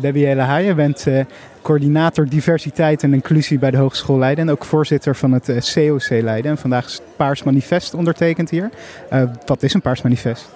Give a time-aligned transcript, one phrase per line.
[0.00, 1.24] Debbie Haaien, je bent uh,
[1.62, 6.50] coördinator diversiteit en inclusie bij de Hogeschool Leiden en ook voorzitter van het COC Leiden.
[6.50, 8.70] En vandaag is het Paars Manifest ondertekend hier.
[9.12, 10.48] Uh, wat is een Paars Manifest?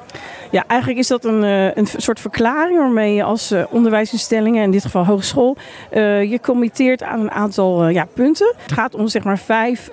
[0.50, 1.42] Ja, eigenlijk is dat een,
[1.78, 5.56] een soort verklaring waarmee je als onderwijsinstellingen, in dit geval hogeschool,
[5.90, 8.54] je committeert aan een aantal ja, punten.
[8.62, 9.90] Het gaat om zeg maar vijf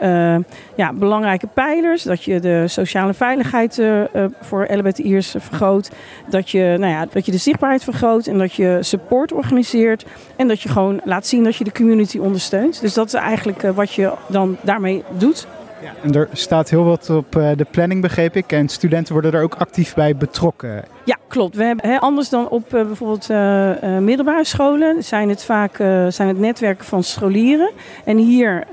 [0.75, 2.03] ja, belangrijke pijlers.
[2.03, 3.81] Dat je de sociale veiligheid
[4.41, 5.91] voor LBTI'ers vergroot.
[6.29, 10.05] Dat je, nou ja, dat je de zichtbaarheid vergroot en dat je support organiseert.
[10.35, 12.81] En dat je gewoon laat zien dat je de community ondersteunt.
[12.81, 15.47] Dus dat is eigenlijk wat je dan daarmee doet.
[16.03, 18.51] En er staat heel wat op de planning, begreep ik.
[18.51, 20.83] En studenten worden er ook actief bij betrokken.
[21.03, 21.55] Ja, klopt.
[21.55, 25.75] We hebben, hè, anders dan op uh, bijvoorbeeld uh, middelbare scholen zijn het vaak
[26.07, 27.71] zijn het netwerken van scholieren.
[28.03, 28.63] En hier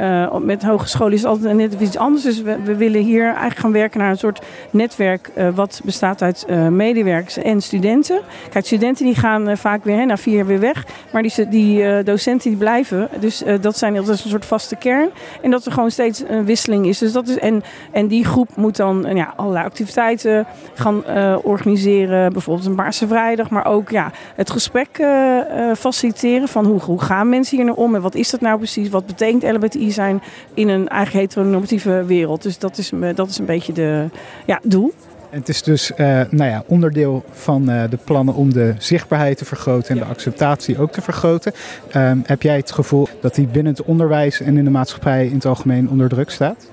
[0.42, 2.22] met hogescholen is het altijd net iets anders.
[2.22, 6.46] Dus we, we, willen hier eigenlijk gaan werken naar een soort netwerk wat bestaat uit
[6.70, 8.20] medewerkers en studenten.
[8.50, 10.86] Kijk, studenten die gaan vaak weer hè, na vier jaar weer weg.
[11.12, 13.08] Maar die, die docenten die blijven.
[13.20, 15.08] Dus dat zijn is een soort vaste kern.
[15.42, 16.97] En dat er gewoon steeds een wisseling is.
[16.98, 21.04] Dus dat is en, en die groep moet dan ja, allerlei activiteiten gaan
[21.42, 25.40] organiseren bijvoorbeeld een Paarse Vrijdag, maar ook ja, het gesprek uh,
[25.76, 28.88] faciliteren van hoe, hoe gaan mensen hier nou om en wat is dat nou precies?
[28.88, 30.22] Wat betekent LBTI zijn
[30.54, 32.42] in een eigen heteronormatieve wereld?
[32.42, 34.08] Dus dat is, dat is een beetje de
[34.46, 34.92] ja, doel.
[35.30, 35.96] En het is dus uh,
[36.30, 40.02] nou ja, onderdeel van uh, de plannen om de zichtbaarheid te vergroten en ja.
[40.02, 41.52] de acceptatie ook te vergroten.
[41.96, 45.34] Um, heb jij het gevoel dat die binnen het onderwijs en in de maatschappij in
[45.34, 46.70] het algemeen onder druk staat?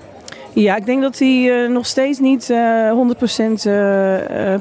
[0.55, 2.95] Ja, ik denk dat die uh, nog steeds niet uh, 100%
[3.67, 4.15] uh,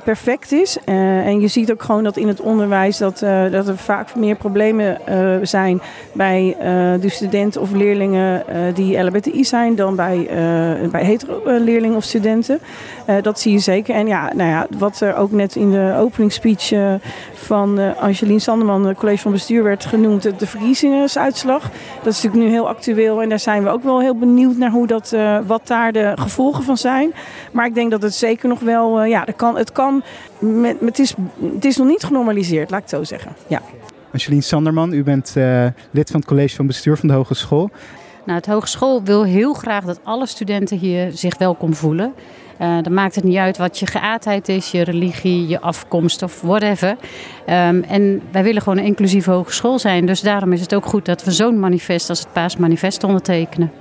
[0.05, 0.78] perfect is.
[0.84, 3.19] En je ziet ook gewoon dat in het onderwijs dat,
[3.50, 4.98] dat er vaak meer problemen
[5.42, 5.81] zijn
[6.12, 6.56] bij
[7.00, 10.28] de studenten of leerlingen die LBTI zijn dan bij,
[10.91, 12.59] bij hetero-leerlingen of studenten.
[13.22, 13.95] dat zie je zeker.
[13.95, 16.72] En ja, nou ja, wat er ook net in de openingsspeech
[17.34, 21.70] van Angelien Sanderman, college van bestuur, werd genoemd, de verkiezingsuitslag.
[22.03, 24.70] Dat is natuurlijk nu heel actueel en daar zijn we ook wel heel benieuwd naar
[24.70, 27.12] hoe dat, wat daar de gevolgen van zijn.
[27.53, 30.03] Maar ik denk dat het zeker nog wel, uh, ja, dat kan, het kan,
[30.38, 31.14] met, het, is,
[31.54, 33.32] het is nog niet genormaliseerd, laat ik het zo zeggen.
[33.47, 33.62] Ja.
[34.12, 37.70] Angelien Sanderman, u bent uh, lid van het college van bestuur van de Hogeschool.
[38.25, 42.14] Nou, het hogeschool wil heel graag dat alle studenten hier zich welkom voelen.
[42.60, 46.41] Uh, dan maakt het niet uit wat je geaardheid is, je religie, je afkomst of
[46.41, 46.88] whatever.
[46.88, 46.97] Um,
[47.82, 50.06] en wij willen gewoon een inclusieve hogeschool zijn.
[50.06, 53.72] Dus daarom is het ook goed dat we zo'n manifest als het Paasmanifest ondertekenen.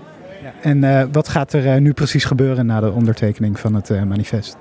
[0.61, 4.03] En uh, wat gaat er uh, nu precies gebeuren na de ondertekening van het uh,
[4.03, 4.57] manifest?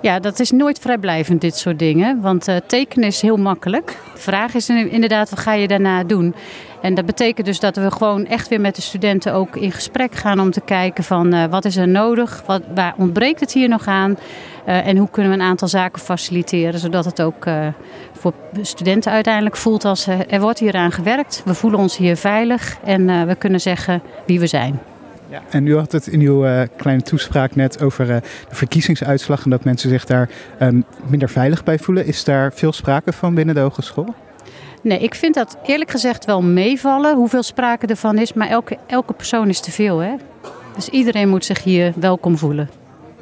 [0.00, 2.20] Ja, dat is nooit vrijblijvend, dit soort dingen.
[2.20, 3.86] Want tekenen is heel makkelijk.
[4.14, 6.34] De vraag is inderdaad, wat ga je daarna doen?
[6.82, 10.14] En dat betekent dus dat we gewoon echt weer met de studenten ook in gesprek
[10.14, 12.42] gaan om te kijken van wat is er nodig?
[12.46, 14.18] Wat, waar ontbreekt het hier nog aan?
[14.64, 17.46] en hoe kunnen we een aantal zaken faciliteren, zodat het ook
[18.12, 18.32] voor
[18.62, 21.42] studenten uiteindelijk voelt als er wordt hier aan gewerkt.
[21.44, 24.80] We voelen ons hier veilig en we kunnen zeggen wie we zijn.
[25.30, 28.16] Ja, en u had het in uw uh, kleine toespraak net over uh,
[28.48, 30.30] de verkiezingsuitslag en dat mensen zich daar
[30.62, 32.06] um, minder veilig bij voelen.
[32.06, 34.14] Is daar veel sprake van binnen de hogeschool?
[34.82, 39.12] Nee, ik vind dat eerlijk gezegd wel meevallen hoeveel sprake ervan is, maar elke, elke
[39.12, 39.98] persoon is te veel.
[39.98, 40.14] Hè?
[40.74, 42.79] Dus iedereen moet zich hier welkom voelen.